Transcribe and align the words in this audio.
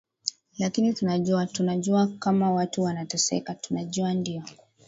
lakini 0.59 0.93
tunajua 0.93 1.45
tunajua 1.45 2.07
kama 2.19 2.51
watu 2.51 2.81
wanateseka 2.81 3.53
tunajua 3.55 4.13
ndio 4.13 4.43